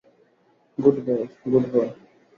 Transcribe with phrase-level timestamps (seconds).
[0.77, 1.89] Good boy, good boy.